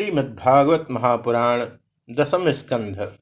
श्रीमद्भागवत 0.00 0.86
महापुराण 0.90 1.60
दसम 2.10 2.52
स्कंध। 2.52 3.12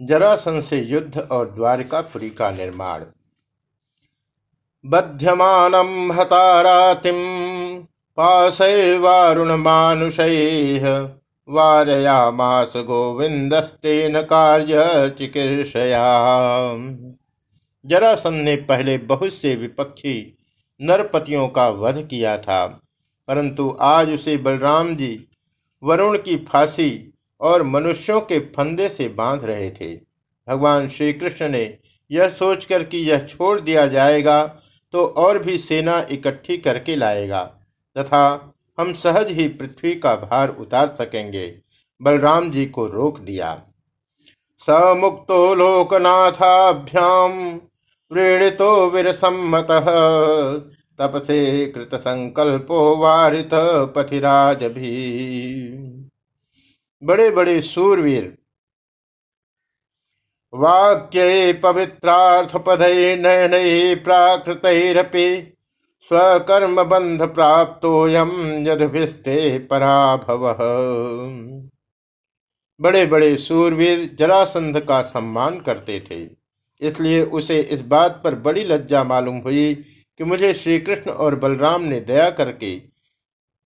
जरासन 0.00 0.60
से 0.60 0.80
युद्ध 0.80 1.18
और 1.18 1.50
द्वारिकापुरी 1.50 2.30
का 2.30 2.50
निर्माण। 2.50 3.04
बध्यमानम 4.86 6.12
हतारातिम 6.12 7.14
पाशैवारुण 8.16 9.52
मानुषैः 9.52 11.08
वारयामास 11.48 12.72
गोविंदस्तेन 12.76 14.22
कार्य 14.22 15.10
चिकीर्षया। 15.18 16.04
जरासन 17.86 18.34
ने 18.34 18.56
पहले 18.56 18.98
बहुत 18.98 19.32
से 19.32 19.56
विपक्षी 19.56 20.36
नरपतियों 20.80 21.48
का 21.48 21.68
वध 21.68 22.06
किया 22.06 22.38
था। 22.38 22.80
परंतु 23.28 23.76
आज 23.80 24.10
उसे 24.10 24.36
बलराम 24.36 24.94
जी 24.96 25.26
वरुण 25.82 26.18
की 26.18 26.36
फांसी 26.48 27.12
और 27.40 27.62
मनुष्यों 27.62 28.20
के 28.20 28.38
फंदे 28.56 28.88
से 28.88 29.08
बाँध 29.08 29.44
रहे 29.44 29.70
थे। 29.70 29.94
भगवान 30.48 30.88
श्री 30.88 31.12
कृष्ण 31.12 31.48
ने 31.48 31.62
यह 32.10 32.28
सोचकर 32.30 32.82
कि 32.84 32.98
यह 33.10 33.26
छोड़ 33.26 33.58
दिया 33.60 33.86
जाएगा 33.86 34.44
तो 34.94 35.04
और 35.06 35.38
भी 35.38 35.58
सेना 35.58 36.06
इकट्ठी 36.10 36.56
करके 36.58 36.96
लाएगा, 36.96 37.42
तथा 37.96 38.54
हम 38.78 38.92
सहज 38.92 39.30
ही 39.30 39.46
पृथ्वी 39.48 39.94
का 39.94 40.14
भार 40.16 40.48
उतार 40.50 40.88
सकेंगे। 40.94 41.46
बलराम 42.00 42.50
जी 42.50 42.66
को 42.66 42.86
रोक 42.86 43.18
दिया। 43.20 43.54
स 44.62 44.94
मुक्तो 44.96 45.54
लोकनाथाभ्याम 45.54 47.32
व्रीड़ितो 48.10 48.90
वीरसम्मत। 48.90 49.66
तपसे 51.02 51.66
कृत 51.68 51.94
संकल्पो 51.96 52.80
वारित 52.96 53.50
पथिराज 53.96 54.64
भी। 54.72 54.92
बड़े 57.02 57.30
बड़े 57.32 57.60
सूरवीर, 57.62 58.36
वाक्य 60.52 61.52
पवित्रार्थ 61.62 62.54
पद 62.66 62.82
नयन 63.18 63.52
प्राकृतरपि 64.02 65.28
स्वकर्म 66.10 66.82
बंध 66.84 67.22
प्राप्तोयम 67.28 68.30
यदभिस्ते 68.66 69.36
पराभव। 69.70 70.44
बड़े 72.80 73.04
बड़े 73.06 73.36
सूरवीर 73.38 74.08
जरासंध 74.18 74.78
का 74.80 75.00
सम्मान 75.04 75.60
करते 75.60 75.98
थे, 76.00 76.22
इसलिए 76.80 77.22
उसे 77.32 77.60
इस 77.60 77.80
बात 77.86 78.20
पर 78.24 78.34
बड़ी 78.40 78.64
लज्जा 78.64 79.02
मालूम 79.04 79.36
हुई 79.38 79.72
कि 80.18 80.24
मुझे 80.24 80.54
श्री 80.54 80.78
कृष्ण 80.78 81.10
और 81.10 81.34
बलराम 81.34 81.82
ने 81.82 82.00
दया 82.00 82.30
करके 82.30 82.82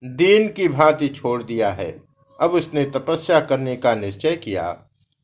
दीन 0.04 0.48
की 0.48 0.68
भांति 0.68 1.08
छोड़ 1.08 1.42
दिया 1.42 1.70
है। 1.70 2.02
अब 2.40 2.50
उसने 2.50 2.84
तपस्या 2.84 3.40
करने 3.40 3.76
का 3.76 3.94
निश्चय 3.94 4.36
किया, 4.36 4.70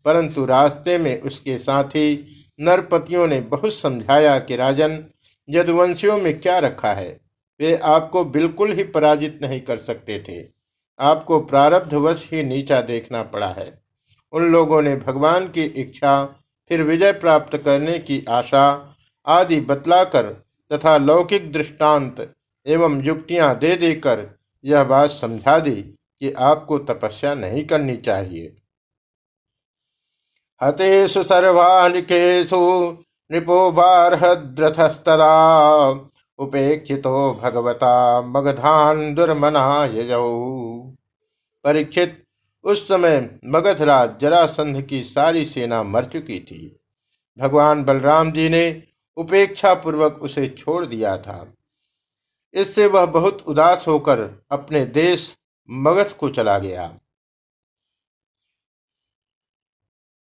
परंतु 0.05 0.45
रास्ते 0.45 0.99
में 0.99 1.21
उसके 1.21 1.59
साथी 1.59 2.29
नरपतियों 2.61 3.27
ने 3.27 3.41
बहुत 3.41 3.75
समझाया 3.75 4.39
कि, 4.39 4.57
राजन, 4.57 5.05
यदुवंशियों 5.49 6.19
में 6.19 6.41
क्या 6.41 6.59
रखा 6.59 6.93
है? 6.93 7.21
वे 7.61 7.77
आपको 7.77 8.25
बिल्कुल 8.25 8.73
ही 8.73 8.85
पराजित 8.85 9.39
नहीं 9.43 9.61
कर 9.61 9.77
सकते 9.77 10.25
थे। 10.29 10.49
आपको 11.01 11.41
प्रारब्धवश 11.41 12.29
ही 12.33 12.43
नीचा 12.43 12.81
देखना 12.81 13.23
पड़ा 13.23 13.49
है। 13.49 13.83
उन 14.33 14.53
लोगों 14.53 14.83
ने 14.83 14.97
भगवान 14.97 15.49
की 15.49 15.63
इच्छा, 15.63 16.25
फिर 16.69 16.83
विजय 16.83 17.13
प्राप्त 17.13 17.57
करने 17.57 17.99
की 17.99 18.25
आशा 18.29 18.97
आदि 19.27 19.61
बतलाकर 19.61 20.45
तथा 20.73 20.97
लौकिक 20.99 21.53
दृष्टांत 21.53 22.35
एवं 22.67 23.01
युक्तियाँ 23.03 23.59
दे 23.59 23.75
देकर 23.77 24.27
यह 24.65 24.85
बात 24.85 25.11
समझा 25.11 25.59
दी 25.59 25.75
कि 26.21 26.33
आपको 26.33 26.79
तपस्या 26.79 27.35
नहीं 27.35 27.65
करनी 27.65 27.97
चाहिए। 27.97 28.57
हतेषु 30.61 31.23
सर्वानिकेषु 31.23 32.61
नृपो 33.31 33.71
बारहद्रथस्तदा 33.73 35.31
उपेक्षितो 36.39 37.41
भगवता 37.43 38.21
मगधान 38.23 39.15
दुर्मना 39.15 39.85
यजौ 39.85 40.29
परीक्षित, 41.65 42.19
उस 42.65 42.89
समय 42.89 43.19
मगधराज 43.45 44.19
जरासंध 44.21 44.81
की 44.83 45.03
सारी 45.03 45.45
सेना 45.45 45.83
मर 45.83 46.05
चुकी 46.05 46.39
थी। 46.41 46.81
भगवान 47.39 47.85
बलराम 47.85 48.33
जी 48.33 48.49
ने 48.49 48.83
उपेक्षा 49.17 49.75
पूर्वक 49.75 50.19
उसे 50.23 50.47
छोड़ 50.49 50.85
दिया 50.87 51.17
था। 51.17 51.47
इससे 52.55 52.87
वह 52.87 53.07
बहुत 53.07 53.43
उदास 53.43 53.85
होकर 53.89 54.21
अपने 54.51 54.85
देश 54.87 55.35
मगध 55.69 56.13
को 56.13 56.29
चला 56.29 56.59
गया। 56.59 56.91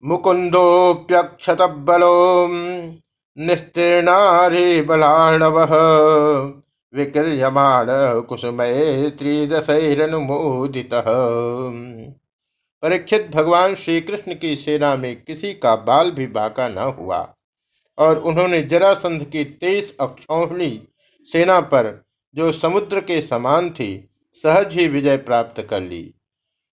मुकुंदोप्यक्षत 0.03 1.62
बलो 1.62 2.47
निस्तीर्णारे 3.38 4.81
बलाणव 4.81 5.59
विक्रियमाण 6.94 7.88
कुसुमय 8.22 9.09
त्रिदशैरनुमोदित 9.09 10.90
परीक्षित 12.84 13.29
भगवान 13.31 13.75
श्री 13.75 14.02
कृष्ण 14.02 14.35
की 14.35 14.56
सेना 14.56 14.96
में 14.96 15.23
किसी 15.23 15.53
का 15.53 15.75
बाल 15.75 16.12
भी 16.12 16.28
बाका 16.28 16.68
न 16.69 16.78
हुआ। 16.97 17.22
और 18.02 18.20
उन्होंने 18.20 18.62
जरासंध 18.62 19.24
की 19.24 19.44
तेईस 19.44 19.96
अक्षौहिणी 20.00 20.88
सेना 21.28 21.60
पर, 21.60 22.06
जो 22.36 22.52
समुद्र 22.52 23.00
के 23.02 23.22
समान 23.22 23.70
थी, 23.70 24.10
सहज 24.34 24.74
ही 24.74 24.88
विजय 24.88 25.18
प्राप्त 25.18 25.62
कर 25.70 25.82
ली। 25.82 26.14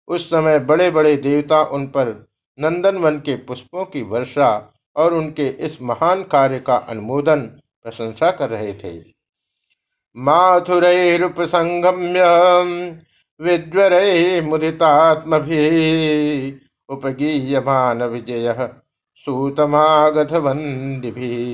उस 0.07 0.29
समय 0.29 0.59
बड़े 0.59 0.89
बड़े 0.91 1.15
देवता 1.17 1.61
उन 1.63 1.85
पर 1.87 2.27
नंदनवन 2.59 3.17
के 3.19 3.35
पुष्पों 3.37 3.85
की 3.85 4.01
वर्षा 4.01 4.49
और 4.95 5.13
उनके 5.13 5.47
इस 5.47 5.81
महान 5.81 6.23
कार्य 6.23 6.59
का 6.59 6.75
अनुमोदन 6.75 7.41
प्रशंसा 7.85 8.31
कर 8.31 8.49
रहे 8.49 8.73
थे। 8.73 8.93
माथुरैरूप 10.15 11.41
संगम्य 11.41 12.23
विद्वर 13.39 13.93
मुदितात्म 14.43 15.35
उपगीयमान 16.89 18.03
विजय 18.03 18.49
भी 21.11 21.47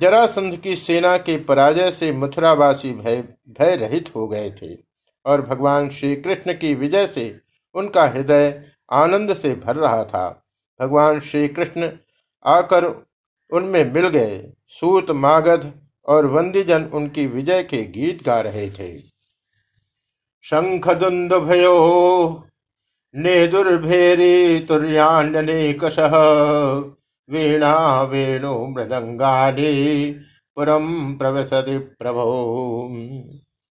जरासंध 0.00 0.56
की 0.56 0.76
सेना 0.76 1.16
के 1.16 1.36
पराजय 1.36 1.90
से 1.90 2.12
मथुरावासी 2.12 2.92
भय 2.92 3.22
भय 3.48 3.76
रहित 3.76 4.12
हो 4.16 4.28
गए 4.28 4.50
थे 4.50 4.78
और 5.26 5.42
भगवान 5.42 5.90
श्री 5.90 6.16
कृष्ण 6.16 6.52
की 6.52 6.74
विजय 6.74 7.06
से 7.06 7.40
उनका 7.74 8.04
हृदय 8.04 8.64
आनंद 8.92 9.36
से 9.36 9.54
भर 9.54 9.76
रहा 9.76 10.04
था। 10.04 10.46
भगवान 10.80 11.20
श्री 11.20 11.48
कृष्ण 11.48 11.90
आकर 12.44 12.84
उनमें 13.52 13.92
मिल 13.92 14.08
गए। 14.08 14.52
सूत 14.68 15.10
मागध 15.10 15.72
और 16.06 16.26
वंदीजन 16.26 16.84
उनकी 16.84 17.26
विजय 17.26 17.62
के 17.62 17.84
गीत 17.84 18.26
गा 18.26 18.40
रहे 18.40 18.70
थे। 18.70 18.98
शंख 20.42 20.88
दुंद 20.88 21.32
भयो 21.32 21.72
नेदुर्भेरी 23.16 24.60
तुर्याण्यनेकशः 24.60 26.12
वीणा 27.30 28.02
वेणु 28.02 28.66
मृदंगानी 28.66 30.16
पुरम 30.56 31.14
प्रवसति 31.14 31.78
प्रभो। 31.78 32.88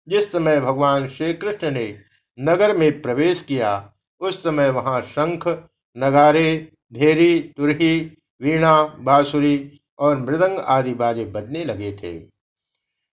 जिस 0.08 0.32
समय 0.32 0.60
भगवान 0.60 1.08
श्री 1.08 1.34
कृष्ण 1.34 1.72
ने 1.72 2.00
नगर 2.40 2.78
में 2.78 3.02
प्रवेश 3.02 3.42
किया, 3.42 3.90
उस 4.20 4.44
समय 4.44 4.70
वहाँ 4.70 5.02
शंख, 5.02 5.70
नगारे, 5.98 6.72
धेरी, 6.94 7.54
तुरही, 7.58 8.18
वीणा, 8.42 8.84
बांसुरी 8.84 9.80
और 10.00 10.18
मृदंग 10.18 10.60
आदि 10.60 10.94
बाजे 10.94 11.26
बजने 11.26 11.66
लगे 11.66 11.92
थे। 11.92 12.24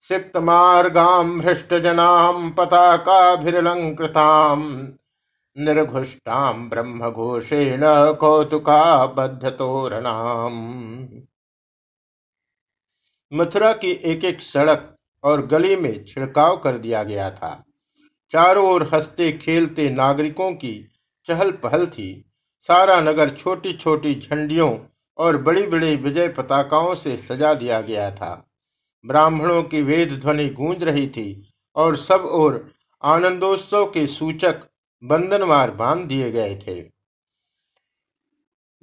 सिक्त 0.02 0.36
मार्गाम 0.36 1.40
भ्रष्ट 1.40 1.74
जनाम 1.74 2.50
पताकाभिरलंकृताम 2.50 4.88
निर्घुष्टाम 5.56 6.68
ब्रह्म 6.70 7.10
घोषेण 7.10 7.80
कौतुका 8.14 9.06
बद्ध 9.06 9.46
तोरणाम 9.46 10.54
मथुरा 13.32 13.72
की 13.72 13.90
एक 13.90 14.24
एक 14.24 14.40
सड़क 14.40 14.96
और 15.24 15.46
गली 15.46 15.76
में 15.76 16.04
छिड़काव 16.04 16.56
कर 16.56 16.78
दिया 16.78 17.02
गया 17.02 17.30
था। 17.30 17.64
चारों 18.30 18.66
ओर 18.68 18.90
हँसते 18.94 19.32
खेलते 19.32 19.90
नागरिकों 19.90 20.52
की 20.52 20.74
चहल 21.26 21.50
पहल 21.52 21.86
थी। 21.86 22.24
सारा 22.68 23.00
नगर 23.00 23.30
छोटी 23.30 23.72
छोटी 23.72 24.14
झंडियों 24.14 24.78
और 25.18 25.36
बड़ी 25.38 25.66
बड़ी 25.66 25.96
विजय 25.96 26.28
पताकाओं 26.28 26.94
से 26.94 27.16
सजा 27.16 27.54
दिया 27.54 27.80
गया 27.80 28.10
था। 28.10 28.50
ब्राह्मणों 29.04 29.62
की 29.62 29.82
वेद 29.82 30.12
ध्वनि 30.12 30.48
गूंज 30.48 30.82
रही 30.84 31.06
थी 31.06 31.54
और 31.76 31.96
सब 31.96 32.24
ओर 32.24 32.70
आनंदोत्सव 33.02 33.86
के 33.86 34.06
सूचक 34.06 34.60
बंधनवार 35.04 35.70
बाँध 35.70 36.06
दिए 36.08 36.30
गए 36.30 36.54
थे। 36.56 36.80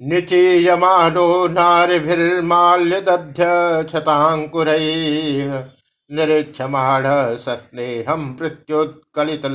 निचीयमानो 0.01 1.47
नारिभिर्माल्य 1.47 3.01
दध्य 3.01 3.43
छतांकुर 3.89 4.67
निरीक्षमाण 6.09 7.03
सस्नेहम 7.37 8.33
प्रत्योत्कलित 8.33 9.45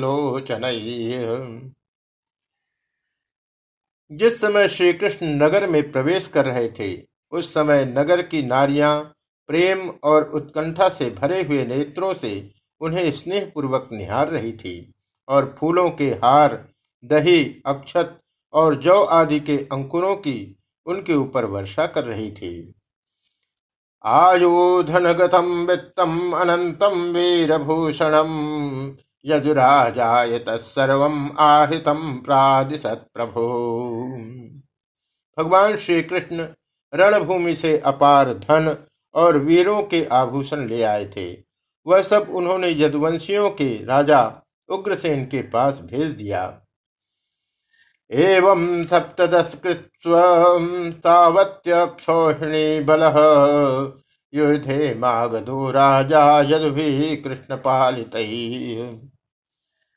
जिस 4.11 4.41
समय 4.41 4.69
श्री 4.69 4.93
कृष्ण 4.93 5.27
नगर 5.27 5.69
में 5.69 5.91
प्रवेश 5.93 6.27
कर 6.29 6.45
रहे 6.45 6.69
थे, 6.69 7.07
उस 7.33 7.53
समय 7.55 7.85
नगर 7.85 8.23
की 8.23 8.43
नारियाँ 8.43 9.01
प्रेम 9.49 9.89
और 10.05 10.29
उत्कंठा 10.31 10.89
से 10.89 11.11
भरे 11.11 11.43
हुए 11.43 11.65
नेत्रों 11.67 12.15
से 12.15 12.51
उन्हें 12.81 13.11
स्नेह 13.11 13.51
पूर्वक 13.55 13.89
निहार 13.93 14.29
रही 14.29 14.53
थी। 14.53 14.93
और 15.29 15.55
फूलों 15.59 15.91
के 15.91 16.09
हार, 16.25 16.69
दही, 17.05 17.63
अक्षत 17.67 18.19
और 18.53 18.75
जौ 18.75 19.03
आदि 19.03 19.41
के 19.41 19.57
अंकुरों 19.73 20.15
की 20.17 20.57
उनके 20.87 21.15
ऊपर 21.15 21.45
वर्षा 21.45 21.87
कर 21.87 22.05
रही 22.05 22.31
थी। 22.31 22.75
आयुधनगतम 24.05 25.67
वित्तम 25.67 26.33
अनंतम 26.33 27.03
वीरभूषणम 27.15 28.33
यजुराजाय 29.25 30.39
तत्सर्व 30.39 31.03
आहृतम 31.39 32.17
प्रादिशत 32.25 33.07
प्रभु 33.15 33.47
भगवान 35.39 35.77
श्री 35.77 36.03
कृष्ण 36.03 36.47
रणभूमि 36.93 37.55
से 37.55 37.79
अपार 37.79 38.33
धन 38.35 38.77
और 39.15 39.39
वीरों 39.39 39.83
के 39.83 40.05
आभूषण 40.05 40.67
ले 40.67 40.83
आए 40.83 41.05
थे। 41.07 41.27
वह 41.87 42.03
सब 42.03 42.27
उन्होंने 42.31 42.71
यदुवंशियों 42.71 43.51
के 43.51 43.85
राजा 43.85 44.23
उग्रसेन 44.69 45.25
के 45.27 45.43
पास 45.43 45.81
भेज 45.81 46.11
दिया। 46.13 46.63
एवं 48.11 48.85
सप्तदश 48.85 49.55
कृत्वत्यक्षोहिणी 49.63 50.41
बल 52.81 53.03
युद्धे 54.33 54.95
मागधो 54.95 55.71
राजा 55.71 56.41
यदुभि 56.41 57.17
कृष्ण 57.17 57.57
पालित। 57.57 58.11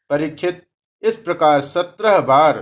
परीक्षित, 0.10 0.66
इस 1.04 1.16
प्रकार 1.16 1.62
सत्रह 1.62 2.20
बार 2.20 2.58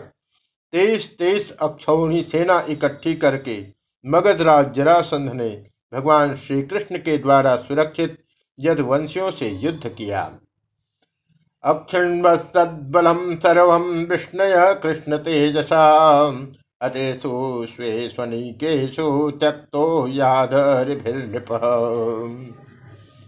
तेईस 0.73 1.17
तेईस 1.17 1.51
अक्षौणी 1.51 2.21
सेना 2.21 2.59
इकट्ठी 2.69 3.13
करके 3.15 3.57
मगधराज 4.05 4.73
जरासंध 4.73 5.31
ने 5.31 5.49
भगवान 5.93 6.35
श्री 6.35 6.61
कृष्ण 6.63 6.97
के 6.97 7.17
द्वारा 7.17 7.55
सुरक्षित 7.57 8.17
यदवंशियों 8.59 9.31
से 9.31 9.49
युद्ध 9.49 9.87
किया। 9.87 10.39
अक्षिण्वस्तद्बलम 11.63 13.35
सर्व 13.35 13.73
विष्णय 13.83 14.79
कृष्ण 14.83 15.17
तेजसा। 15.17 16.27
अतेषु 16.81 17.65
स्वेष्वनीकेशु 17.69 19.31
त्यक्तो 19.31 20.07
यादरिभिर्नृप। 20.07 21.45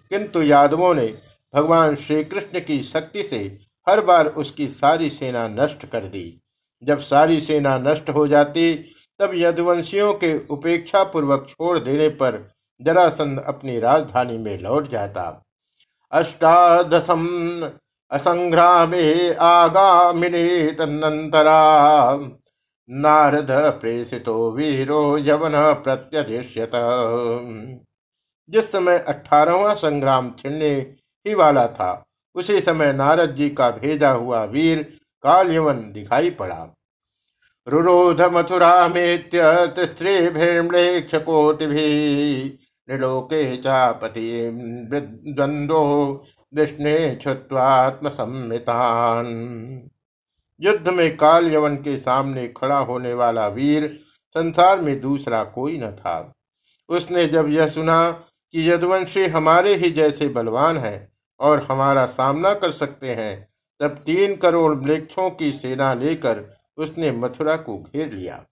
किंतु 0.10 0.42
यादवों 0.42 0.96
ने 0.96 1.18
भगवान 1.56 1.96
श्री 1.96 2.24
कृष्ण 2.24 2.60
की 2.60 2.84
शक्ति 2.84 3.24
से 3.24 3.60
हर 3.90 4.02
बार 4.02 4.28
उसकी 4.28 4.68
सारी 4.68 5.10
सेना 5.10 5.48
नष्ट 5.48 5.86
कर 5.86 6.06
दी। 6.06 6.42
जब 6.84 7.00
सारी 7.00 7.42
सेना 7.42 7.78
नष्ट 7.78 8.10
हो 8.10 8.28
जाती, 8.28 8.76
तब 9.20 9.32
यदुवंशियों 9.34 10.14
के 10.14 10.48
उपेक्षा 10.48 11.04
पूर्वक 11.04 11.48
छोड़ 11.50 11.80
देने 11.80 12.10
पर 12.10 12.52
जरासंध 12.82 13.44
अपनी 13.48 13.80
राजधानी 13.80 14.38
में 14.38 14.60
लौट 14.60 14.88
जाता। 14.88 15.46
अष्टादशम 16.12 17.70
असंग्रामे 18.12 19.34
आगामिने 19.34 20.46
तन्नंतरा 20.72 21.60
नारद 22.90 23.52
प्रेषितो 23.82 24.36
वीरो 24.52 25.18
यवन 25.18 25.54
प्रत्यधिष्यत। 25.84 26.72
जिस 28.50 28.72
समय 28.72 28.98
अठारहवा 29.00 29.74
संग्राम 29.76 30.32
छिड़ने 30.32 30.74
ही 31.26 31.34
वाला 31.34 31.68
था, 31.68 32.06
उसी 32.36 32.60
समय 32.62 32.94
नारद 32.94 33.36
जी 33.36 33.50
का 33.50 33.70
भेजा 33.72 34.12
हुआ 34.12 34.44
वीर 34.46 34.82
कालयवन 35.24 35.82
दिखाई 35.92 36.30
पड़ा। 36.32 36.66
रुरोध 37.68 38.22
मथुरा 38.34 38.88
मेत्य 38.88 39.42
तिस्त्रीभिर्म्लेक्ष 39.76 41.16
निलोके 42.88 43.42
चापति 43.58 44.30
द्वंद्वो 44.92 45.84
विष्णे 46.54 47.16
छुत्वात्मसम्मितान 47.16 49.26
युद्ध 50.62 50.90
में 50.90 51.18
काल 51.18 51.52
यवन 51.52 51.76
के 51.76 51.98
सामने 51.98 52.48
खड़ा 52.48 52.78
होने 52.78 53.14
वाला 53.14 53.48
वीर 53.48 54.00
संसार 54.38 54.82
में 54.82 55.02
दूसरा 55.02 55.44
कोई 55.44 55.78
न 55.78 55.92
था। 55.92 56.34
उसने 56.90 57.28
जब 57.28 57.50
यह 57.50 57.70
सुना 57.70 58.26
कि 58.54 58.72
यदुवंशी 58.72 59.28
हमारे 59.28 59.76
ही 59.76 59.90
जैसे 59.90 60.28
बलवान 60.28 60.78
है 60.78 61.12
और 61.40 61.68
हमारा 61.72 62.06
सामना 62.06 62.54
कर 62.54 62.72
सकते 62.72 63.16
हैं, 63.16 63.50
तब 63.80 64.04
तीन 64.06 64.36
करोड़ 64.36 64.76
वृक्षों 64.76 65.30
की 65.30 65.52
सेना 65.52 65.94
लेकर 65.94 66.58
उसने 66.78 67.12
मथुरा 67.12 67.56
को 67.56 67.78
घेर 67.78 68.14
लिया। 68.14 68.46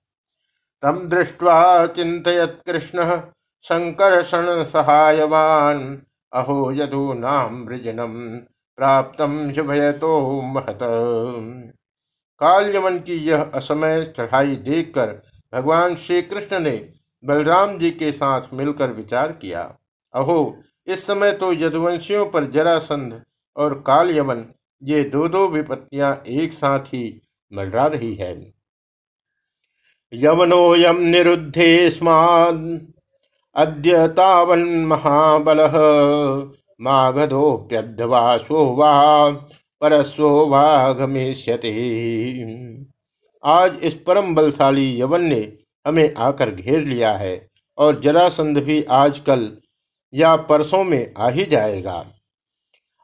तम 0.84 0.92
दृष्टवा 0.92 1.88
चिंतयत 1.88 2.60
कृष्ण 2.66 3.22
शंकर 3.64 4.24
सहायवान। 4.66 6.02
अहो 6.34 6.72
यदु 6.72 7.14
नाम 7.14 7.64
वृजनम 7.64 8.14
प्राप्त 8.78 9.22
शुभयतो 9.56 10.42
महत। 10.42 10.80
काल 12.42 12.72
की 13.00 13.16
यह 13.16 13.42
असमय 13.42 14.06
चढ़ाई 14.18 14.56
देखकर 14.56 15.22
भगवान 15.54 15.96
श्री 15.96 16.22
कृष्ण 16.22 16.60
ने 16.60 16.90
बलराम 17.26 17.78
जी 17.78 17.92
के 17.92 18.12
साथ 18.12 18.42
मिलकर 18.54 18.92
विचार 18.92 19.32
किया। 19.32 19.62
अहो, 20.14 20.58
इस 20.88 21.06
समय 21.08 21.32
तो 21.32 21.54
यदुवंशियों 21.54 22.26
पर 22.26 22.46
जरासंध 22.52 23.22
और 23.56 23.74
काल 23.88 24.12
यमन 24.18 24.46
ये 24.84 25.04
दो 25.04 25.28
दो 25.28 25.48
विपत्तियाँ 25.48 26.24
एक 26.28 26.54
साथ 26.54 26.80
ही 26.80 27.22
मंडरा 27.54 27.86
रही 27.88 28.16
है। 28.16 28.54
यवनोयम 30.14 30.98
निरुद्धे 30.98 31.90
स्माद् 31.90 32.97
अद्य 33.58 34.08
तावन 34.08 34.64
महाबल 34.86 35.60
माघधोप्यध्यवासो 36.82 38.66
वा, 38.76 38.92
परस्वो 39.82 40.46
वा 40.46 40.92
गमिष्यति 40.94 41.72
आज 43.44 43.80
इस 43.84 43.94
परम 44.08 44.34
बलशाली 44.36 45.02
यवन 45.02 45.22
ने 45.22 45.42
हमें 45.86 46.14
आकर 46.18 46.52
घेर 46.52 46.84
लिया 46.84 47.12
है 47.14 47.36
और 47.78 48.00
जरासंध 48.00 48.58
भी 48.58 48.82
आजकल 48.84 49.50
या 50.14 50.36
परसों 50.36 50.84
में 50.84 51.14
आ 51.18 51.30
ही 51.30 51.46
जाएगा। 51.46 52.06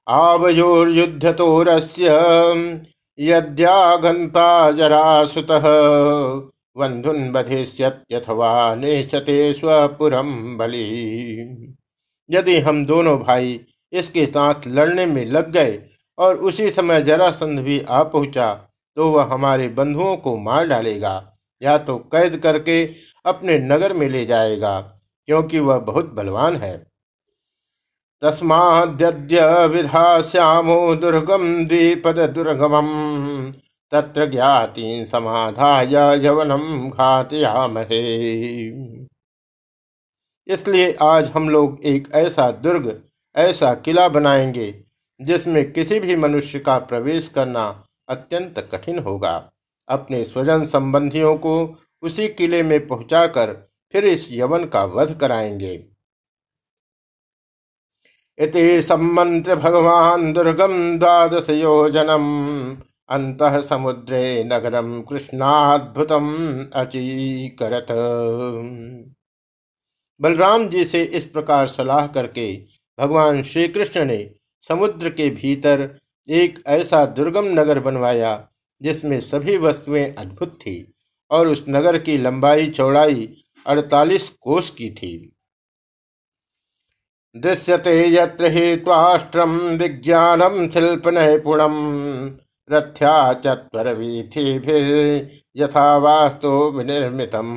आवयोर्युद्ध 0.08 1.34
तो 1.34 1.48
यद्याघंता 3.20 4.72
जरासुतः 4.72 5.66
बधिष्यथवा 6.76 8.54
नेशते 8.76 9.54
स्वपुरम 9.54 10.58
बलि। 10.58 11.76
यदि 12.30 12.58
हम 12.60 12.86
दोनों 12.86 13.18
भाई 13.20 13.60
इसके 13.94 14.26
साथ 14.26 14.68
लड़ने 14.68 15.06
में 15.06 15.26
लग 15.26 15.52
गए 15.52 15.80
और 16.18 16.38
उसी 16.40 16.70
समय 16.72 17.02
जरासंध 17.04 17.60
भी 17.60 17.80
आ 17.82 18.02
पहुँचा 18.06 18.54
तो 18.98 19.10
वह 19.12 19.24
हमारे 19.26 19.68
बंधुओं 19.70 20.16
को 20.18 20.36
मार 20.38 20.68
डालेगा, 20.68 21.14
या 21.62 21.78
तो 21.80 21.98
कैद 22.12 22.38
करके 22.38 22.84
अपने 23.26 23.58
नगर 23.60 23.94
में 23.94 24.08
ले 24.10 24.26
जाएगा, 24.26 24.80
क्योंकि 25.28 25.60
वह 25.60 25.78
बहुत 25.82 26.14
बलवान 26.14 26.56
है। 26.56 26.76
तस्माद्य 28.22 29.10
विधा 29.68 30.22
श्यामो 30.22 30.96
दुर्गम 30.96 31.44
द्विपद 31.66 32.20
दुर्गम 32.36 32.88
तत्र 33.94 34.30
ज्ञाति 34.30 35.06
समाधाय 35.06 35.96
यवनम 36.26 36.90
घातयामहे 36.90 38.02
इसलिए 40.48 40.98
आज 41.02 41.26
हम 41.26 41.50
लोग 41.50 41.80
एक 41.86 42.08
ऐसा 42.14 42.52
दुर्ग, 42.52 43.04
ऐसा 43.36 43.74
किला 43.74 44.10
बनाएँगे, 44.10 44.84
जिसमें 45.22 45.72
किसी 45.72 46.00
भी 46.00 46.16
मनुष्य 46.16 46.60
का 46.60 46.78
प्रवेश 46.80 47.28
करना 47.28 47.88
अत्यंत 48.10 48.70
कठिन 48.72 49.00
होगा। 49.00 49.52
अपने 49.90 50.24
स्वजन 50.24 50.66
संबंधियों 50.66 51.36
को 51.38 51.76
उसी 52.02 52.28
किले 52.28 52.64
में 52.64 52.88
पहुंचाकर 52.88 53.54
फिर 53.92 54.06
इस 54.06 54.28
यवन 54.32 54.66
का 54.66 54.84
वध 54.84 55.20
कराएँगे। 55.20 55.88
इति 58.38 58.82
सम्मंत्र 58.82 59.56
भगवान 59.56 60.34
दुर्गम 60.34 61.00
द्वादश 61.00 61.50
योजनम 61.50 62.24
अंत 63.14 63.38
समुद्रे 63.64 64.44
नगरम 64.44 65.02
कृष्णाद्भुतम 65.02 66.30
अचीकरत। 66.74 67.88
बलराम 70.22 70.68
जी 70.70 70.86
से 70.86 71.04
इस 71.04 71.26
प्रकार 71.26 71.68
सलाह 71.68 72.08
करके 72.08 72.54
भगवान 73.00 73.44
श्री 73.44 73.68
कृष्ण 73.68 74.06
ने 74.06 74.18
समुद्र 74.62 75.10
के 75.10 75.30
भीतर 75.30 76.00
एक 76.30 76.64
ऐसा 76.68 77.06
दुर्गम 77.06 77.46
नगर 77.46 77.80
बनवाया, 77.80 78.48
जिसमें 78.82 79.20
सभी 79.20 79.58
वस्तुएँ 79.58 80.06
अद्भुत 80.14 80.58
थी 80.62 80.94
और 81.32 81.48
उस 81.48 81.66
नगर 81.70 81.98
की 81.98 82.18
लंबाई 82.18 82.70
चौड़ाई 82.70 83.44
अड़तालीस 83.66 84.30
कोस 84.30 84.70
की 84.70 84.90
थी। 84.90 85.36
दृश्यते 87.36 88.10
यत्र 88.10 88.46
हेत्वाष्ट्रम 88.46 89.58
विज्ञानम 89.58 90.70
शिल्प 90.70 91.08
नैपुणम। 91.08 91.74
रथ्या 92.72 93.34
चत्वर 93.34 93.88
यथा 95.58 95.98
वास्तु 95.98 96.50
विनिर्मितम। 96.50 97.50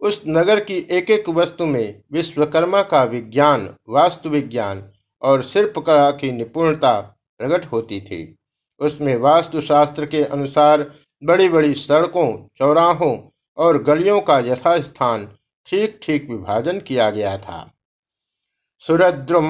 उस 0.00 0.22
नगर 0.28 0.60
की 0.60 0.86
एक 0.90 1.10
एक 1.10 1.28
वस्तु 1.28 1.66
में 1.66 2.02
विश्वकर्मा 2.12 2.82
का 2.82 3.04
विज्ञान, 3.04 3.74
वास्तु 3.88 4.28
विज्ञान 4.28 4.92
और 5.22 5.42
शिल्पकला 5.42 6.10
की 6.10 6.32
निपुणता 6.32 7.00
प्रकट 7.38 7.64
होती 7.64 8.00
थी। 8.00 8.36
उसमें 8.80 9.16
वास्तुशास्त्र 9.16 10.06
के 10.06 10.22
अनुसार 10.24 10.92
बड़ी 11.24 11.48
बड़ी 11.48 11.74
सड़कों, 11.74 12.48
चौराहों 12.58 13.16
और 13.56 13.82
गलियों 13.82 14.20
का 14.20 14.38
यथास्थान 14.38 15.28
ठीक 15.66 16.00
ठीक 16.02 16.30
विभाजन 16.30 16.80
किया 16.80 17.10
गया 17.10 17.38
था। 17.38 17.72
सुरद्रुम 18.86 19.46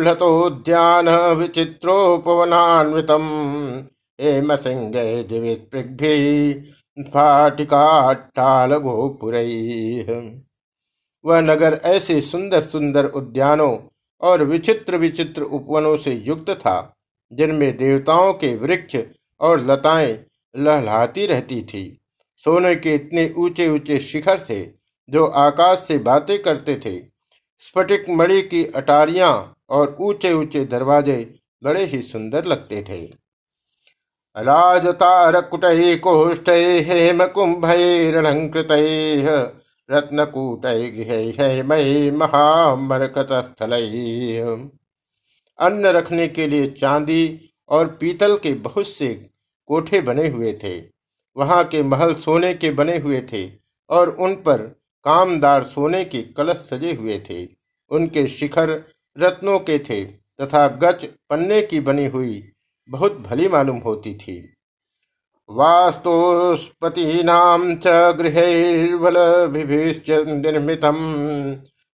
लतोद्यान 0.00 1.08
विचित्रोपवनान्वितम। 1.36 3.24
हेम 4.18 4.54
सिंह 4.56 4.90
दिविस्पृग्भि 5.28 6.52
फाटिकाटाल 7.14 8.72
वह 11.24 11.40
नगर 11.40 11.80
ऐसे 11.84 12.20
सुंदर 12.20 12.62
सुंदर 12.62 13.06
उद्यानों 13.06 13.76
और 14.22 14.44
विचित्र 14.44 14.96
विचित्र 14.96 15.42
उपवनों 15.42 15.96
से 15.96 16.14
युक्त 16.14 16.50
था, 16.50 16.96
जिनमें 17.32 17.76
देवताओं 17.76 18.32
के 18.32 18.54
वृक्ष 18.56 18.96
और 19.40 19.60
लताएँ 19.60 20.18
लहलाती 20.54 21.26
रहती 21.26 21.62
थी। 21.62 21.84
सोने 22.36 22.74
के 22.76 22.94
इतने 22.94 23.34
ऊँचे 23.38 23.68
ऊँचे 23.68 23.98
शिखर 24.00 24.46
थे 24.50 24.64
जो 25.08 25.24
आकाश 25.26 25.78
से 25.78 25.98
बातें 25.98 26.42
करते 26.42 26.76
थे। 26.76 27.07
स्फटिक 27.62 28.08
मणि 28.10 28.40
की 28.42 28.64
अटारियाँ 28.66 29.32
और 29.70 29.96
ऊँचे 30.00 30.32
ऊँचे 30.32 30.64
दरवाजे 30.64 31.16
बड़े 31.62 31.84
ही 31.84 32.02
सुंदर 32.02 32.44
लगते 32.44 32.82
थे। 32.82 33.00
राजतारकुट 34.36 35.60
कोष्ठ 36.00 36.48
हेम 36.88 37.24
कुंभैरणकृत 37.26 38.68
रत्नकूट 39.88 40.66
गृह 40.96 41.62
महामरकत 42.12 43.28
स्थल 43.44 43.72
अन्न 45.58 45.86
रखने 45.86 46.26
के 46.28 46.46
लिए 46.46 46.66
चांदी 46.70 47.50
और 47.68 47.86
पीतल 48.00 48.36
के 48.36 48.52
बहुत 48.60 48.88
से 48.88 49.08
कोठे 49.68 50.00
बने 50.00 50.28
हुए 50.28 50.52
थे। 50.62 50.78
वहाँ 51.36 51.64
के 51.64 51.82
महल 51.82 52.14
सोने 52.16 52.52
के 52.54 52.70
बने 52.70 52.96
हुए 52.98 53.20
थे 53.32 53.48
और 53.90 54.10
उन 54.10 54.34
पर 54.46 54.60
कामदार 55.04 55.64
सोने 55.64 56.04
के 56.04 56.22
कलश 56.36 56.68
सजे 56.70 56.92
हुए 56.92 57.18
थे। 57.30 57.48
उनके 57.90 58.26
शिखर 58.28 58.84
रत्नों 59.16 59.58
के 59.60 59.78
थे 59.80 60.18
तथा 60.38 60.68
गच 60.82 61.04
पन्ने 61.30 61.62
की 61.62 61.80
बनी 61.80 62.06
हुई 62.06 62.52
बहुत 62.88 63.12
भली 63.20 63.48
मालूम 63.48 63.78
होती 63.78 64.14
थी। 64.14 64.54
वास्तुस्पतीनाम 65.50 67.76
च 67.76 67.86
गृहैर्वलभिभिश्च 68.18 70.10
निर्मितम 70.28 70.96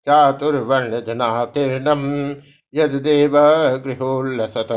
चातुर्वर्ण 0.06 1.00
जनातीर्णम 1.06 2.36
यद 2.74 2.94
देव 3.02 3.32
गृहोल्लसत। 3.84 4.68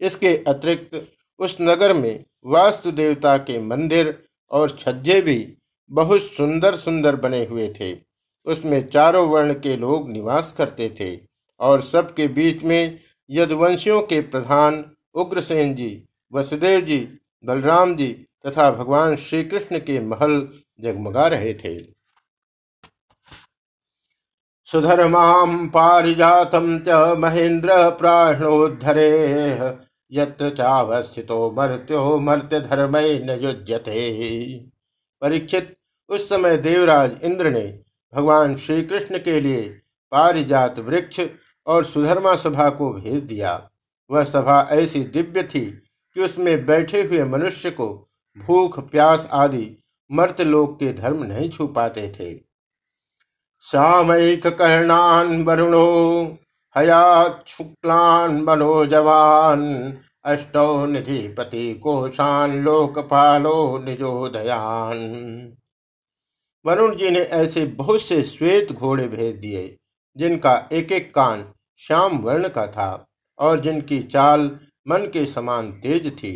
इसके 0.00 0.44
अतिरिक्त 0.48 1.06
उस 1.40 1.56
नगर 1.60 1.92
में 1.92 2.24
वास्तु 2.46 2.92
देवता 2.92 3.40
के 3.40 3.58
मंदिर 3.58 4.22
और 4.50 4.70
छज्जे 4.70 5.20
भी 5.20 5.57
बहुत 5.90 6.22
सुंदर 6.22 6.76
सुंदर 6.76 7.16
बने 7.16 7.44
हुए 7.44 7.68
थे। 7.80 7.96
उसमें 8.46 8.86
चारों 8.88 9.28
वर्ण 9.28 9.54
के 9.54 9.76
लोग 9.76 10.10
निवास 10.10 10.52
करते 10.52 10.88
थे 11.00 11.18
और 11.60 11.82
सबके 11.82 12.28
बीच 12.28 12.62
में 12.62 12.98
यदुवंशियों 13.30 14.00
के 14.02 14.20
प्रधान 14.20 14.84
उग्रसेन 15.14 15.74
जी, 15.74 16.04
वसुदेव 16.32 16.80
जी, 16.80 16.98
बलराम 17.44 17.94
जी 17.96 18.08
तथा 18.46 18.70
भगवान 18.70 19.16
श्री 19.16 19.44
कृष्ण 19.44 19.78
के 19.78 20.00
महल 20.00 20.48
जगमगा 20.80 21.26
रहे 21.26 21.54
थे। 21.54 21.78
सुधर्माम 24.68 25.68
पारिजातम 25.68 26.78
च 26.78 27.16
महेंद्र 27.18 27.90
प्राणोद्धरे 27.90 29.10
चावस्थितो 30.50 31.50
मर्त्यो 31.50 32.18
मर्त्य 32.18 32.60
धर्म 32.60 32.96
न 32.96 33.38
युज्यते। 33.42 33.98
परीक्षित 35.22 35.77
उस 36.08 36.28
समय 36.28 36.56
देवराज 36.56 37.18
इंद्र 37.22 37.50
ने 37.50 37.80
भगवान 38.14 38.56
श्री 38.56 38.82
कृष्ण 38.82 39.18
के 39.18 39.40
लिए 39.40 39.62
पारिजात 40.12 40.78
वृक्ष 40.78 41.20
और 41.66 41.84
सुधर्मा 41.84 42.36
सभा 42.36 42.70
को 42.70 42.92
भेज 42.92 43.22
दिया। 43.22 43.70
वह 44.10 44.24
सभा 44.24 44.68
ऐसी 44.70 45.04
दिव्य 45.04 45.42
थी 45.42 45.70
कि 46.14 46.20
उसमें 46.20 46.66
बैठे 46.66 47.02
हुए 47.02 47.24
मनुष्य 47.24 47.70
को 47.70 48.08
भूख, 48.38 48.80
प्यास 48.80 49.28
आदि 49.32 49.76
मर्त 50.12 50.40
लोक 50.40 50.80
के 50.80 50.92
धर्म 50.92 51.22
नहीं 51.22 51.50
छू 51.50 51.66
पाते 51.66 52.12
थे। 52.20 52.40
सामयिक 53.60 54.46
कर्णान 54.46 55.44
वरुणो, 55.44 56.38
हयात 56.76 57.44
शुक्लान 57.46 58.42
मनोजवान, 58.42 59.92
अष्टौ 60.24 60.86
निधिपति 60.86 61.74
कोशान 61.74 62.62
लोकपालो 62.62 63.78
निजोदयान। 63.78 64.98
वरुण 66.64 66.94
जी 66.96 67.10
ने 67.10 67.20
ऐसे 67.20 67.64
बहुत 67.66 68.02
से 68.02 68.22
श्वेत 68.24 68.72
घोड़े 68.72 69.06
भेज 69.08 69.34
दिए, 69.36 69.76
जिनका 70.16 70.68
एक 70.72 70.92
एक 70.92 71.14
कान 71.14 71.44
श्याम 71.82 72.18
वर्ण 72.18 72.48
का 72.48 72.66
था 72.66 73.06
और 73.38 73.60
जिनकी 73.60 74.00
चाल 74.04 74.50
मन 74.86 75.06
के 75.12 75.24
समान 75.26 75.70
तेज 75.80 76.10
थी। 76.18 76.32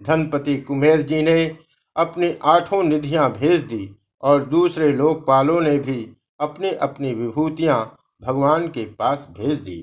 धनपति 0.00 0.56
कुमेर 0.58 1.02
जी 1.02 1.22
ने 1.22 1.56
अपनी 1.96 2.34
आठों 2.44 2.82
निधियाँ 2.82 3.30
भेज 3.32 3.60
दी 3.62 3.88
और 4.22 4.44
दूसरे 4.44 4.92
लोकपालों 4.92 5.60
ने 5.60 5.78
भी 5.78 5.98
अपनी 6.40 6.70
अपनी 6.82 7.12
विभूतियाँ 7.14 7.78
भगवान 8.22 8.66
के 8.68 8.84
पास 8.94 9.26
भेज 9.30 9.60
दी। 9.60 9.78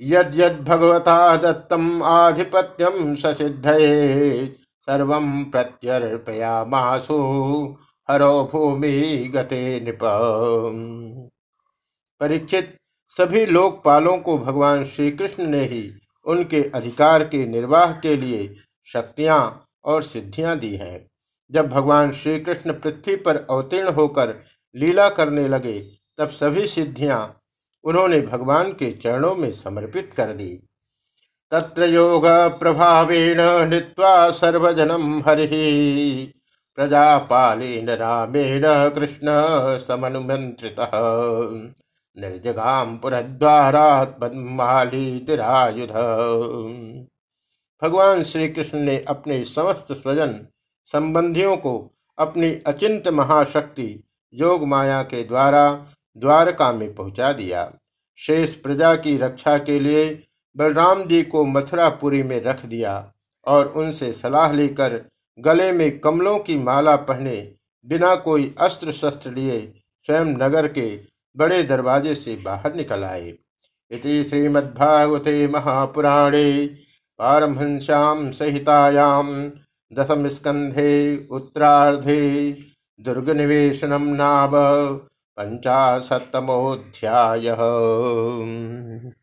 यद 0.00 0.32
यद 0.34 0.60
भगवता 0.64 1.36
दत्तम 1.36 2.02
आधिपत्यम 2.02 3.14
ससिद्ध 3.16 3.64
सर्व 4.88 5.12
प्रत्यर्पयामासु। 5.52 7.16
हरो 8.12 8.50
भूमि 8.52 9.32
गते 9.34 9.80
नृप। 9.80 9.98
परीक्षित 12.20 12.76
सभी 13.10 13.46
लोकपालों 13.46 14.18
को 14.18 14.38
भगवान 14.38 14.84
श्री 14.84 15.10
कृष्ण 15.10 15.46
ने 15.46 15.60
ही 15.60 15.92
उनके 16.24 16.62
अधिकार 16.74 17.24
के 17.24 17.46
निर्वाह 17.46 17.92
के 17.92 18.16
लिए 18.16 18.56
शक्तियाँ 18.92 19.66
और 19.84 20.02
सिद्धियाँ 20.02 20.58
दी 20.58 20.76
हैं। 20.76 21.10
जब 21.50 21.68
भगवान 21.68 22.12
श्री 22.12 22.40
कृष्ण 22.40 22.72
पृथ्वी 22.72 23.16
पर 23.16 23.36
अवतीर्ण 23.36 23.88
होकर 23.88 24.34
लीला 24.76 25.08
करने 25.08 25.48
लगे, 25.48 25.78
तब 26.18 26.28
सभी 26.28 26.66
सिद्धियाँ 26.66 27.40
उन्होंने 27.84 28.20
भगवान 28.20 28.72
के 28.72 28.90
चरणों 28.90 29.34
में 29.34 29.52
समर्पित 29.52 30.12
कर 30.16 30.32
दी। 30.32 30.60
तत्र 31.50 31.84
योग 31.84 32.22
प्रभावेण 32.58 33.40
नृत्वा 33.40 34.30
सर्वजनम 34.30 35.20
हरि। 35.20 36.34
प्रजापालेन 36.78 37.90
रामेण 37.90 38.62
कृष्ण 38.94 39.28
समनुमंत्रित 39.78 40.76
निर्जगाम 42.16 42.96
पुरद्वारात 42.96 44.18
तिरायुध 45.26 45.92
भगवान 47.82 48.22
श्री 48.22 48.48
कृष्ण 48.48 48.78
ने 48.78 48.98
अपने 49.08 49.44
समस्त 49.44 49.92
स्वजन 49.92 50.34
संबंधियों 50.88 51.56
को 51.56 51.74
अपनी 52.18 52.50
अचिंत 52.66 53.08
महाशक्ति 53.08 53.88
योग 54.34 54.66
माया 54.68 55.02
के 55.02 55.22
द्वारा 55.22 55.68
द्वारका 56.16 56.72
में 56.72 56.94
पहुँचा 56.94 57.32
दिया। 57.32 57.70
शेष 58.18 58.54
प्रजा 58.56 58.94
की 58.94 59.16
रक्षा 59.18 59.56
के 59.58 59.78
लिए 59.80 60.04
बलराम 60.56 61.04
जी 61.04 61.22
को 61.22 61.44
मथुरापुरी 61.44 62.22
में 62.22 62.40
रख 62.42 62.64
दिया 62.66 63.12
और 63.46 63.66
उनसे 63.76 64.12
सलाह 64.12 64.52
लेकर 64.52 65.00
गले 65.38 65.72
में 65.72 66.00
कमलों 66.00 66.38
की 66.38 66.58
माला 66.58 66.96
पहने, 66.96 67.52
बिना 67.86 68.14
कोई 68.14 68.54
अस्त्र 68.58 68.92
शस्त्र 68.92 69.30
लिए 69.30 69.74
स्वयं 70.06 70.24
नगर 70.24 70.68
के 70.68 71.00
बड़े 71.36 71.62
दरवाजे 71.62 72.14
से 72.14 72.36
बाहर 72.36 72.74
निकल 72.74 73.04
आए। 73.04 73.34
इति 73.90 74.24
श्रीमद्भागवते 74.24 75.46
महापुराणे 75.46 76.66
पारमहंस्याम 77.18 78.30
सहितायाम 78.30 79.52
दशम 79.92 80.28
स्कंधे 80.28 81.26
उत्तरार्धे 81.30 82.52
दुर्ग 83.00 83.30
निवेशनम 83.30 84.14
नाम 84.14 84.50
पंचाशतमोध्याय 85.38 87.48